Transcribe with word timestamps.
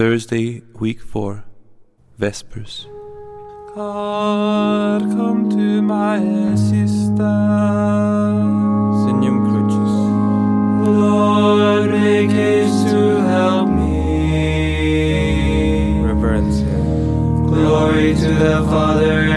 Thursday, 0.00 0.62
week 0.78 1.02
4, 1.02 1.44
Vespers. 2.16 2.86
God, 3.74 5.02
come 5.02 5.50
to 5.50 5.82
my 5.82 6.16
assistance. 6.16 7.18
Signum 9.04 9.44
Crucis. 9.44 9.94
Lord, 10.88 11.90
make 11.90 12.30
haste 12.30 12.88
to 12.88 13.20
help 13.20 13.68
me. 13.68 14.40
Reverencia. 16.02 16.78
Glory 17.46 18.14
to 18.14 18.32
the 18.32 18.64
Father 18.70 19.29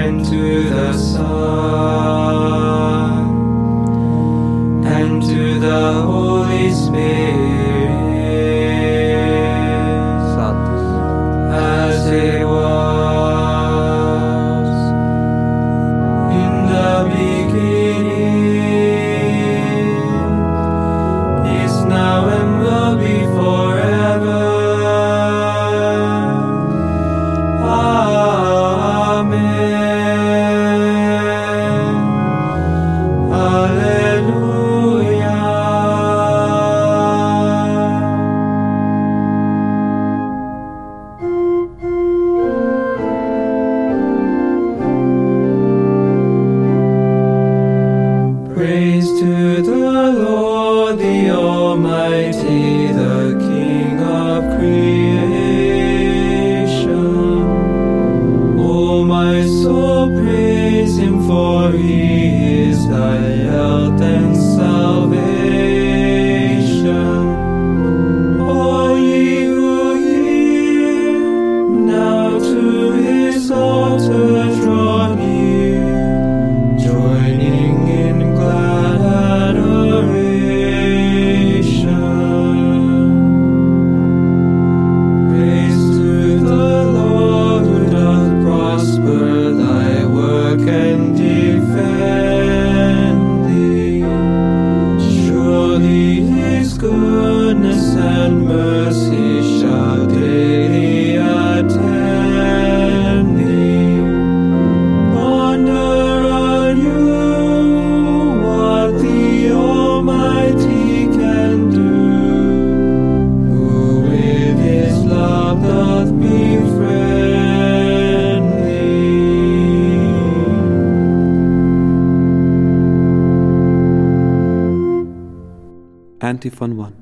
21 126.49 126.93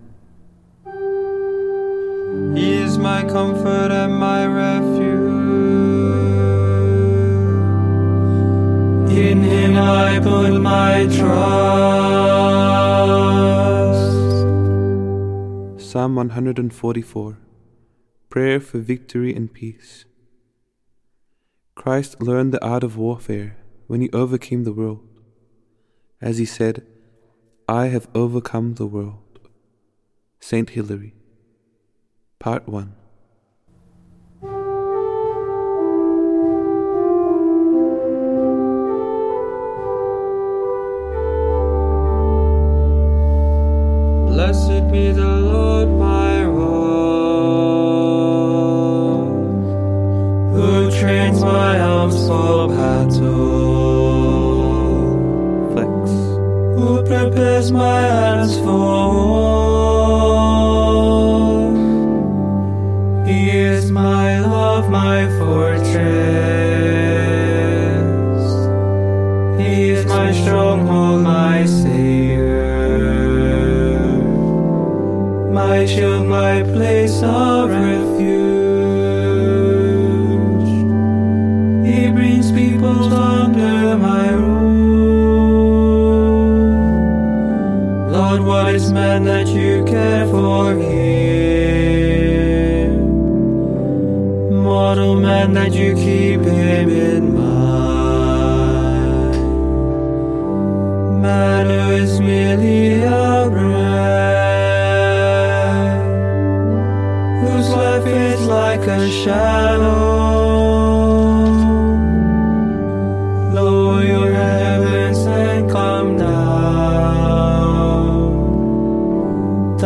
1. 0.85 2.55
He 2.55 2.73
is 2.73 2.99
my 2.99 3.23
comfort 3.23 3.91
and 3.91 4.13
my 4.13 4.45
refuge. 4.45 5.31
In 9.17 9.41
him 9.41 9.77
I 9.77 10.19
put 10.19 10.51
my 10.61 11.07
trust. 11.07 11.31
Psalm 15.83 16.15
144 16.15 17.37
Prayer 18.29 18.59
for 18.59 18.77
Victory 18.77 19.35
and 19.35 19.51
Peace. 19.51 20.05
Christ 21.73 22.21
learned 22.21 22.53
the 22.53 22.63
art 22.63 22.83
of 22.83 22.95
warfare 22.95 23.57
when 23.87 24.01
he 24.01 24.11
overcame 24.11 24.65
the 24.65 24.73
world, 24.73 25.01
as 26.21 26.37
he 26.37 26.45
said, 26.45 26.85
I 27.67 27.87
have 27.87 28.07
overcome 28.13 28.75
the 28.75 28.85
world. 28.85 29.20
Saint 30.43 30.71
Hilary. 30.71 31.13
Part 32.39 32.67
1. 32.67 32.95
Blessed 44.27 44.91
be 44.91 45.11
the 45.11 45.50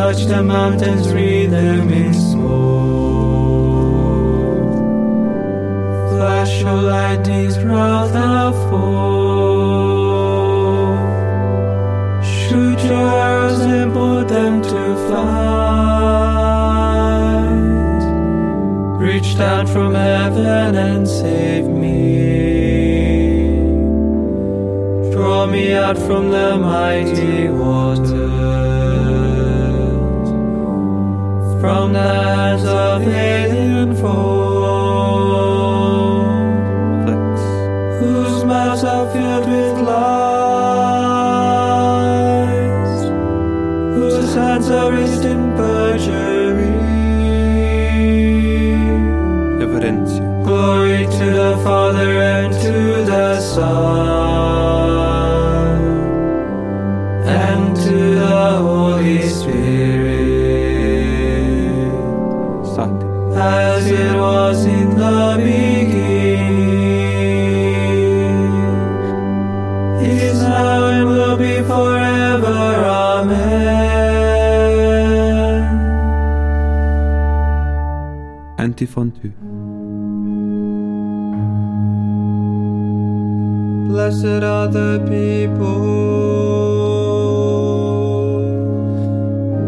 Touch 0.06 0.22
the 0.26 0.40
mountains, 0.40 1.12
wreathe 1.12 1.50
them 1.50 1.90
in 1.90 2.14
smoke. 2.14 2.62
Flash 6.10 6.60
your 6.60 6.80
lightnings 6.80 7.58
round 7.64 8.14
the 8.14 8.52
foe. 8.70 8.86
Shoot 12.22 12.78
your 12.84 13.10
arrows 13.26 13.58
and 13.58 13.92
put 13.92 14.28
them 14.28 14.62
to 14.62 14.94
flight. 15.08 15.42
Reach 19.00 19.36
down 19.36 19.66
from 19.66 19.94
heaven 19.94 20.76
and 20.76 21.08
save 21.08 21.66
me. 21.66 21.96
Draw 25.10 25.46
me 25.46 25.72
out 25.74 25.98
from 25.98 26.30
the 26.30 26.56
mighty 26.56 27.48
from 31.66 31.92
the 31.94 31.98
hands 31.98 32.64
of 32.64 33.02
alien 33.08 33.96
foes, 33.96 34.45
antiphon 78.66 79.08
2. 79.12 79.30
Blessed 83.90 84.42
are 84.54 84.68
the 84.78 84.92
people 85.10 85.82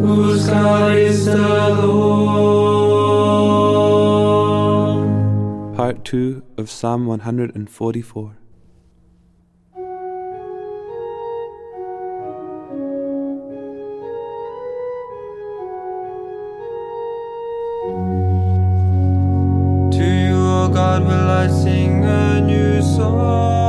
whose 0.03 0.45
God 0.49 0.97
is 0.97 1.27
the 1.27 1.37
Lord. 1.83 2.59
Part 5.77 6.05
2 6.05 6.43
of 6.57 6.69
Psalm 6.69 7.07
144. 7.07 8.37
God, 20.69 21.05
will 21.05 21.31
I 21.31 21.49
sing 21.49 22.05
a 22.05 22.41
new 22.41 22.83
song. 22.83 23.68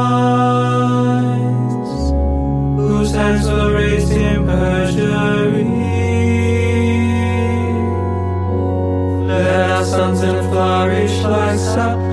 whose 2.77 3.13
hands 3.13 3.47
were 3.49 3.73
raised 3.73 4.13
in 4.13 4.45
perjury. 4.45 5.65
Let 9.29 9.71
our 9.71 9.85
sons 9.85 10.21
and 10.23 10.51
flourish 10.51 11.23
like 11.23 11.59
saplings, 11.59 12.04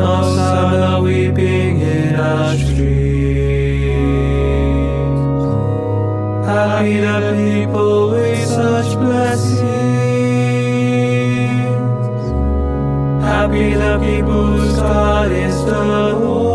no 0.00 0.34
sound 0.34 0.82
of 0.90 1.04
weeping 1.04 1.80
in 1.80 2.14
our 2.16 2.56
streets. 2.56 2.90
Happy 6.46 6.96
the 7.06 7.18
people 7.44 8.10
with 8.10 8.46
such 8.46 8.90
blessings. 8.96 9.60
Happy 13.22 13.68
the 13.74 13.94
people 14.06 14.42
whose 14.56 14.76
God 14.78 15.30
is 15.32 15.56
the 15.70 15.84
Lord. 16.24 16.50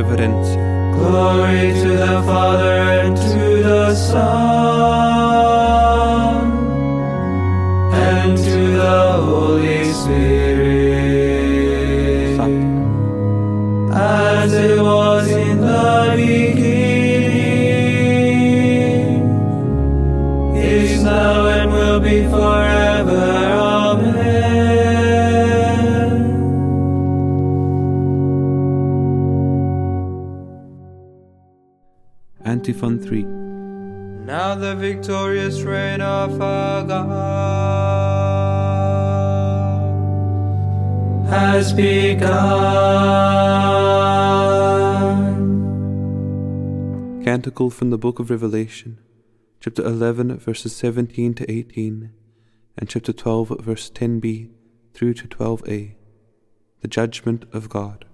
evidencia, 0.00 0.60
Glory 0.94 1.66
to 1.82 1.90
the 2.04 2.16
Father 2.28 2.76
and 3.00 3.16
to 3.16 3.62
the 3.68 3.94
Son 3.94 5.29
be 22.10 22.22
forever. 22.24 23.24
Amen. 23.94 24.60
antiphon 32.44 32.98
3. 33.00 33.22
Now 34.26 34.54
the 34.56 34.74
victorious 34.74 35.62
reign 35.62 36.00
of 36.00 36.40
our 36.40 36.82
God 36.84 37.00
has 41.28 41.72
begun. 41.72 42.30
Canticle 47.24 47.70
from 47.70 47.90
the 47.90 47.98
Book 47.98 48.18
of 48.18 48.30
Revelation, 48.30 48.98
chapter 49.60 49.84
11, 49.84 50.38
verses 50.38 50.74
17 50.74 51.34
to 51.34 51.50
18, 51.50 52.10
and 52.78 52.88
chapter 52.88 53.12
12, 53.12 53.60
verse 53.60 53.90
10b 53.90 54.48
through 54.94 55.12
to 55.12 55.28
12a. 55.28 55.94
The 56.80 56.88
Judgment 56.88 57.44
of 57.52 57.68
God. 57.68 58.06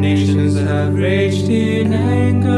nations 0.00 0.56
have 0.58 0.94
raged 0.94 1.48
in 1.48 1.92
anger. 1.92 2.48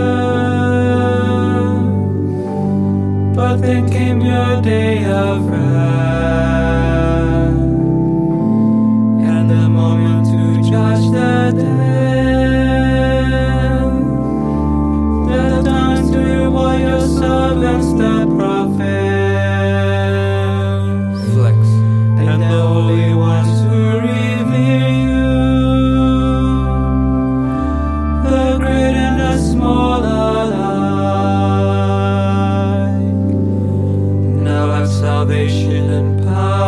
But 3.35 3.57
then 3.57 3.91
came 3.91 4.21
your 4.21 4.63
day 4.63 5.05
of 5.05 5.51
wrath. 5.51 6.82
salvation 35.23 35.89
and 35.91 36.25
power. 36.25 36.62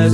A 0.00 0.08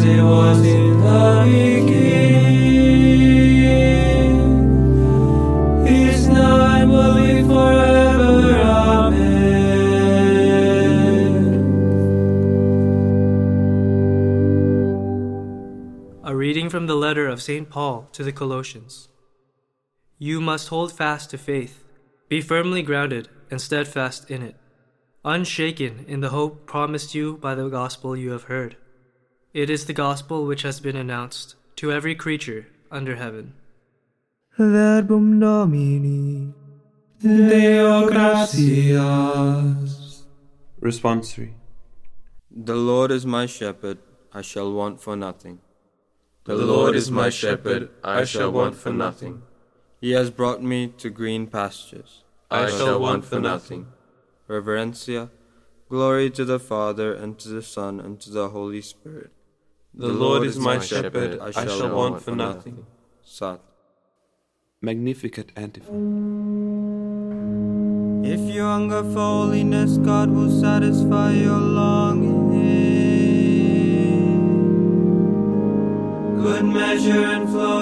reading 16.34 16.68
from 16.68 16.86
the 16.86 16.96
letter 16.96 17.28
of 17.28 17.40
St. 17.40 17.70
Paul 17.70 18.08
to 18.10 18.24
the 18.24 18.32
Colossians. 18.32 19.08
You 20.18 20.40
must 20.40 20.66
hold 20.68 20.90
fast 20.90 21.30
to 21.30 21.38
faith, 21.38 21.84
be 22.28 22.40
firmly 22.40 22.82
grounded 22.82 23.28
and 23.52 23.60
steadfast 23.60 24.28
in 24.32 24.42
it, 24.42 24.56
unshaken 25.24 26.04
in 26.08 26.22
the 26.22 26.30
hope 26.30 26.66
promised 26.66 27.14
you 27.14 27.36
by 27.36 27.54
the 27.54 27.68
gospel 27.68 28.16
you 28.16 28.32
have 28.32 28.44
heard. 28.44 28.76
It 29.56 29.70
is 29.70 29.86
the 29.86 29.94
gospel 29.94 30.44
which 30.44 30.60
has 30.68 30.80
been 30.80 30.96
announced 30.96 31.54
to 31.76 31.90
every 31.90 32.14
creature 32.14 32.66
under 32.90 33.16
heaven. 33.16 33.54
Verbum 34.58 35.40
Domini 35.40 36.52
Deo 37.18 38.06
gratias 38.10 39.14
Responsory. 40.78 41.54
The 42.50 42.74
Lord 42.74 43.10
is 43.10 43.24
my 43.24 43.46
shepherd, 43.46 43.96
I 44.30 44.42
shall 44.42 44.70
want 44.74 45.00
for 45.00 45.16
nothing. 45.16 45.60
The 46.44 46.56
Lord 46.56 46.94
is 46.94 47.10
my 47.10 47.30
shepherd, 47.30 47.88
I 48.04 48.26
shall 48.26 48.52
want 48.52 48.76
for 48.76 48.92
nothing. 48.92 49.40
He 50.02 50.10
has 50.10 50.28
brought 50.28 50.62
me 50.62 50.88
to 50.98 51.08
green 51.08 51.46
pastures. 51.46 52.24
I 52.50 52.68
shall 52.68 53.00
want 53.00 53.24
for 53.24 53.40
nothing. 53.40 53.86
Reverencia. 54.50 55.30
Glory 55.88 56.28
to 56.28 56.44
the 56.44 56.58
Father, 56.58 57.14
and 57.14 57.38
to 57.38 57.48
the 57.48 57.62
Son, 57.62 58.00
and 58.00 58.20
to 58.20 58.28
the 58.28 58.50
Holy 58.50 58.82
Spirit. 58.82 59.30
The 59.98 60.08
Lord 60.08 60.46
is 60.46 60.58
my 60.58 60.78
shepherd, 60.78 61.40
I 61.40 61.52
shall 61.52 61.88
want 61.96 62.22
for 62.22 62.36
nothing. 62.36 62.84
Sat. 63.22 63.60
Magnificat 64.82 65.52
antiphon. 65.56 65.96
If 68.22 68.40
you 68.40 68.62
hunger 68.62 69.02
for 69.02 69.20
holiness, 69.20 69.96
God 69.96 70.28
will 70.30 70.50
satisfy 70.60 71.32
your 71.32 71.58
longing. 71.58 72.36
Good 76.42 76.66
measure 76.66 77.24
and 77.34 77.48
flowing 77.48 77.75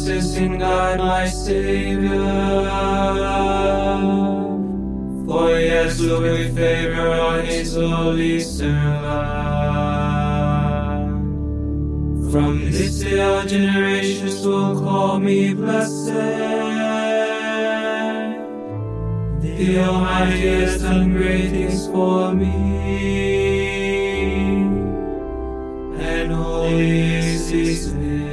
rejoices 0.00 0.36
in 0.36 0.58
God, 0.58 0.98
my 0.98 1.26
Savior. 1.26 2.08
For 5.26 5.58
he 5.58 5.66
has 5.68 6.00
looked 6.00 6.22
with 6.22 6.56
favor 6.56 7.10
on 7.10 7.44
his 7.44 7.74
holy 7.74 8.40
servant. 8.40 9.00
From 12.32 12.70
this 12.70 13.00
day 13.00 13.20
all 13.20 13.42
generations 13.42 14.46
will 14.46 14.80
call 14.80 15.18
me 15.18 15.54
blessed. 15.54 16.14
The 19.40 19.78
Almighty 19.80 20.48
has 20.48 20.82
done 20.82 21.12
great 21.12 21.50
things 21.50 21.86
for 21.88 22.32
me, 22.32 22.48
and 25.98 26.32
holy 26.32 27.00
is 27.16 27.50
His 27.50 27.94
name. 27.94 28.29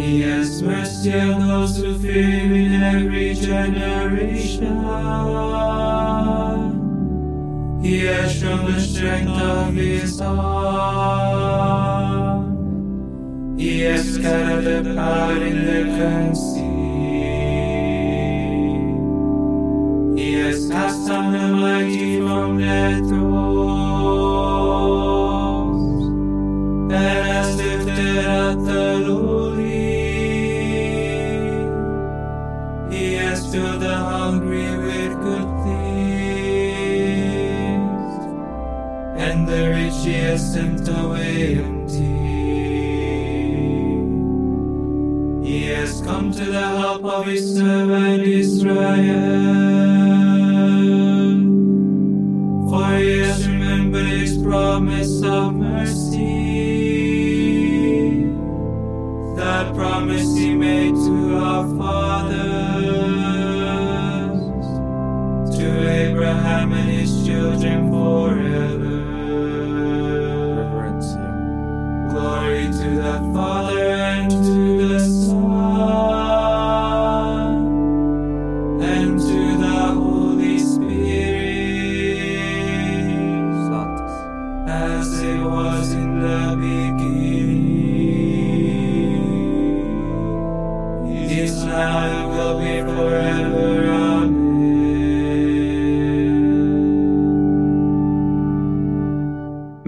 He 0.00 0.22
has 0.22 0.62
mercy 0.62 1.12
on 1.12 1.46
those 1.46 1.76
who 1.76 1.98
fear 1.98 2.22
Him 2.22 2.54
in 2.54 2.82
every 2.82 3.34
generation. 3.34 4.78
He 7.82 8.06
has 8.06 8.32
shown 8.34 8.64
the 8.64 8.80
strength 8.80 9.30
of 9.30 9.74
His 9.74 10.18
arm. 10.22 11.20
He 13.58 13.80
has 13.80 14.14
scattered 14.14 14.64
the 14.64 14.94
proud 14.94 15.42
in 15.42 15.66
the 15.66 15.84
conceit. 15.98 16.70
He 20.18 20.32
has 20.34 20.68
cast 20.70 21.08
down 21.08 21.32
the 21.32 21.48
mighty 21.56 22.20
from 22.20 22.56
their 22.56 22.96
thrones, 23.00 23.49
rich 40.04 40.14
has 40.14 40.52
sent 40.52 40.88
away 40.88 41.58
empty. 41.58 42.20
He 45.46 45.66
has 45.66 46.00
come 46.02 46.32
to 46.32 46.44
the 46.44 46.60
help 46.60 47.04
of 47.04 47.26
his 47.26 47.56
servant 47.56 48.22
Israel. 48.22 49.79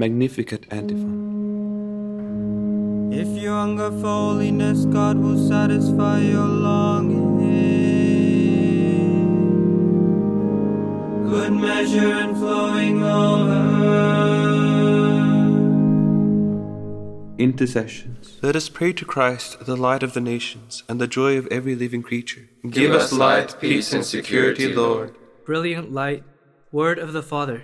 Magnificat 0.03 0.67
antiphon. 0.73 1.13
If 3.13 3.29
you 3.41 3.51
hunger 3.51 3.93
for 3.93 4.07
holiness, 4.07 4.85
God 4.87 5.17
will 5.17 5.39
satisfy 5.49 6.23
your 6.23 6.45
longing. 6.45 7.29
Good 11.31 11.53
measure 11.53 12.15
and 12.25 12.37
flowing 12.37 13.05
over. 13.05 13.61
intercessions. 17.39 18.39
Let 18.41 18.57
us 18.57 18.69
pray 18.69 18.93
to 18.93 19.05
Christ, 19.05 19.65
the 19.67 19.77
light 19.77 20.03
of 20.03 20.15
the 20.15 20.21
nations, 20.21 20.83
and 20.89 21.01
the 21.01 21.09
joy 21.09 21.37
of 21.39 21.47
every 21.49 21.75
living 21.75 22.03
creature. 22.03 22.49
Give 22.69 22.93
us 22.93 23.13
light, 23.13 23.57
peace, 23.61 23.93
and 23.93 24.05
security, 24.05 24.73
Lord. 24.73 25.15
Brilliant 25.45 25.93
light, 25.93 26.23
word 26.71 26.99
of 27.01 27.13
the 27.13 27.23
Father, 27.23 27.63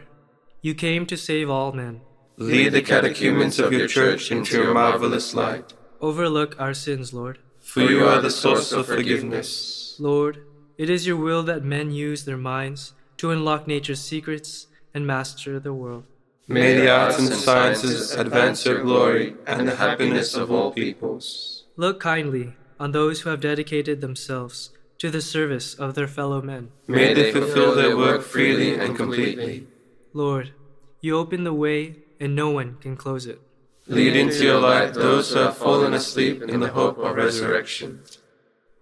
you 0.63 0.75
came 0.75 1.07
to 1.07 1.17
save 1.17 1.49
all 1.49 1.73
men. 1.73 2.01
Lead 2.39 2.73
the 2.73 2.83
catechumens 2.83 3.59
of 3.59 3.73
your 3.73 3.89
church 3.89 4.31
into 4.31 4.63
your 4.63 4.73
marvelous 4.73 5.35
light. 5.35 5.73
Overlook 6.01 6.55
our 6.61 6.73
sins, 6.73 7.13
Lord. 7.13 7.41
For 7.59 7.81
you 7.81 8.07
are 8.07 8.21
the 8.21 8.31
source 8.31 8.71
of 8.71 8.87
forgiveness. 8.87 9.97
Lord, 9.99 10.45
it 10.77 10.89
is 10.89 11.05
your 11.05 11.17
will 11.17 11.43
that 11.43 11.65
men 11.65 11.91
use 11.91 12.25
their 12.25 12.37
minds 12.37 12.93
to 13.17 13.33
unlock 13.33 13.67
nature's 13.67 14.01
secrets 14.01 14.69
and 14.95 15.05
master 15.05 15.59
the 15.59 15.75
world. 15.75 16.05
May 16.47 16.77
the 16.77 16.89
arts 16.89 17.19
and 17.19 17.29
sciences 17.29 18.15
advance 18.15 18.65
your 18.65 18.83
glory 18.83 19.35
and 19.45 19.67
the 19.67 19.75
happiness 19.75 20.37
of 20.37 20.53
all 20.53 20.71
peoples. 20.71 21.65
Look 21.77 21.99
kindly 21.99 22.55
on 22.79 22.93
those 22.93 23.23
who 23.23 23.31
have 23.31 23.41
dedicated 23.41 24.01
themselves 24.01 24.71
to 24.99 25.11
the 25.11 25.21
service 25.21 25.75
of 25.75 25.95
their 25.97 26.07
fellow 26.07 26.41
men. 26.41 26.71
May 26.87 27.15
they 27.15 27.33
fulfill 27.33 27.75
their 27.75 27.97
work 27.97 28.23
freely 28.23 28.79
and 28.79 28.97
completely. 28.97 29.67
Lord, 30.13 30.53
you 31.01 31.19
open 31.19 31.43
the 31.43 31.53
way 31.53 31.97
and 32.21 32.35
no 32.35 32.51
one 32.51 32.77
can 32.81 32.97
close 32.97 33.27
it. 33.27 33.41
Lead 33.87 34.17
into 34.17 34.45
your 34.45 34.61
light 34.61 34.93
those 34.93 35.33
who 35.33 35.39
have 35.39 35.57
fallen 35.57 35.95
asleep 35.95 36.43
in 36.43 36.61
the 36.61 36.69
hope 36.69 36.99
of 36.99 37.17
resurrection. 37.17 38.01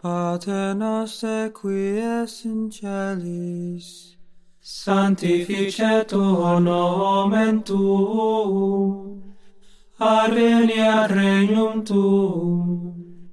Pater 0.02 0.74
noster 0.74 1.50
qui 1.50 1.98
es 1.98 2.44
in 2.44 2.70
celis, 2.70 4.16
sanctificetur 4.60 6.60
nomen 6.60 7.62
tuum, 7.62 9.34
adveniat 10.00 11.10
regnum 11.10 11.84
tuum, 11.84 13.28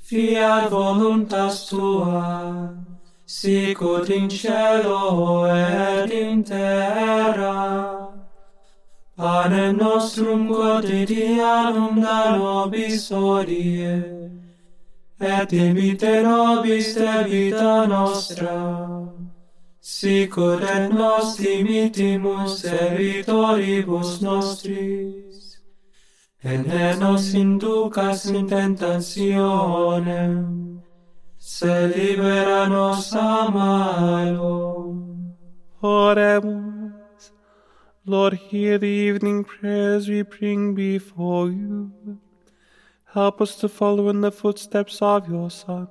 fiat 0.00 0.70
voluntas 0.70 1.68
tua, 1.68 2.74
sicut 3.26 4.10
in 4.10 4.30
cielo 4.30 5.44
et 5.44 6.10
in 6.10 6.42
terra. 6.42 7.99
Panem 9.20 9.76
nostrum 9.76 10.48
quotidianum 10.48 12.00
da 12.00 12.38
nobis 12.38 13.10
hodie, 13.10 14.02
et 15.20 15.48
dimite 15.50 16.22
nobis 16.22 16.94
debita 16.94 17.86
nostra, 17.86 19.12
sicur 19.82 20.62
et 20.62 20.88
nos 20.94 21.36
dimitimus 21.36 22.62
debitoribus 22.62 24.22
nostris, 24.22 25.58
et 26.42 26.66
ne 26.66 26.96
nos 26.96 27.34
inducas 27.34 28.24
in 28.24 28.48
tentationem, 28.48 30.34
se 31.38 31.88
libera 31.88 32.66
nos 32.70 33.12
a 33.12 33.50
malo. 33.50 34.96
Oremus. 35.82 36.79
Lord, 38.06 38.32
hear 38.32 38.78
the 38.78 38.88
evening 38.88 39.44
prayers 39.44 40.08
we 40.08 40.22
bring 40.22 40.74
before 40.74 41.50
you. 41.50 42.18
Help 43.12 43.42
us 43.42 43.56
to 43.56 43.68
follow 43.68 44.08
in 44.08 44.22
the 44.22 44.32
footsteps 44.32 45.02
of 45.02 45.28
your 45.28 45.50
Son, 45.50 45.86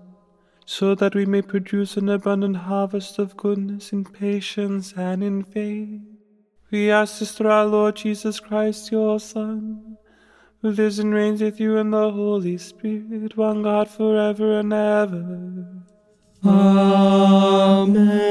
so 0.65 0.95
that 0.95 1.13
we 1.13 1.28
may 1.28 1.43
produce 1.43 1.98
an 1.98 2.10
abundant 2.10 2.58
harvest 2.58 3.19
of 3.19 3.38
goodness 3.38 3.93
in 3.93 4.06
patience 4.06 4.93
and 4.98 5.24
in 5.24 5.43
faith. 5.43 6.02
We 6.72 6.89
ask 6.89 7.19
this 7.19 7.34
through 7.34 7.52
our 7.52 7.65
Lord 7.65 7.95
Jesus 7.95 8.39
Christ, 8.39 8.91
your 8.91 9.19
Son, 9.19 9.98
who 10.62 10.72
lives 10.72 10.98
and 10.98 11.13
reigns 11.13 11.41
with 11.43 11.60
you 11.60 11.78
in 11.78 11.91
the 11.91 12.12
Holy 12.12 12.58
Spirit, 12.58 13.38
one 13.38 13.62
God 13.62 13.88
forever 13.88 14.60
and 14.60 14.74
ever. 14.74 15.67
Amen. 16.43 18.30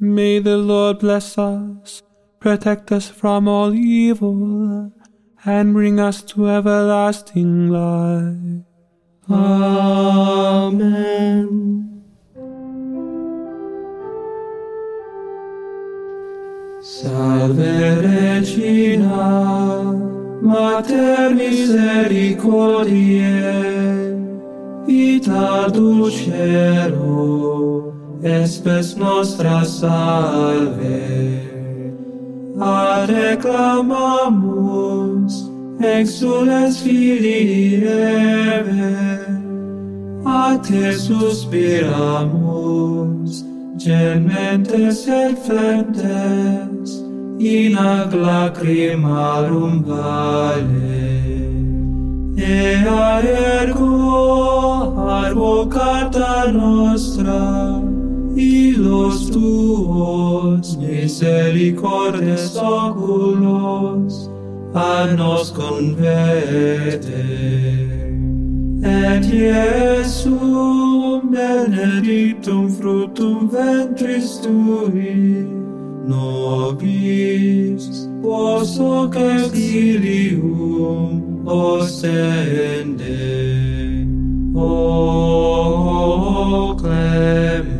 May 0.00 0.38
the 0.38 0.56
Lord 0.56 1.00
bless 1.00 1.36
us, 1.36 2.04
protect 2.38 2.92
us 2.92 3.08
from 3.08 3.48
all 3.48 3.74
evil, 3.74 4.92
and 5.44 5.72
bring 5.72 5.98
us 5.98 6.22
to 6.22 6.48
everlasting 6.48 7.68
life. 7.68 8.62
Amen. 9.28 10.84
Salve 16.80 17.58
Regina, 18.02 19.82
Mater 20.40 21.30
misericordiae, 21.34 24.14
vita 24.86 25.68
dulcero, 25.72 26.98
espes 28.22 28.94
nostra 28.96 29.64
salve. 29.64 31.42
A 32.60 33.06
reclamamus, 33.06 34.14
exules 35.80 36.80
filii 36.82 37.68
a 40.28 40.58
te 40.58 40.92
suspiramus, 40.92 41.84
gementes 43.76 45.06
et 45.08 45.38
flentes, 45.46 46.90
in 47.38 47.76
ac 47.76 48.12
lacrimarum 48.12 49.82
vale. 49.84 51.08
Ea 52.36 53.22
ergo 53.60 54.94
advocata 55.22 56.52
nostra, 56.52 57.42
hilos 58.38 59.30
tuos 59.30 60.76
misericordes 60.76 62.56
oculos, 62.56 64.30
a 64.74 65.06
nos 65.16 65.50
converte. 65.50 67.08
Et 68.80 69.24
Iesum 69.34 71.30
benedictum 71.30 72.68
fructum 72.68 73.48
ventris 73.48 74.38
tui, 74.38 75.44
nobis 76.06 78.08
vos 78.22 78.78
hoc 78.78 79.16
exilium 79.16 81.42
ostende. 81.44 83.18
O 84.54 84.60
oh, 84.60 85.88
oh, 85.88 86.70
oh, 86.70 86.76
clemens, 86.76 87.77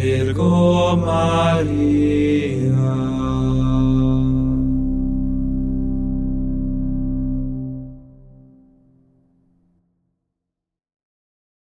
Virgo 0.00 0.96
Maria. 0.96 1.87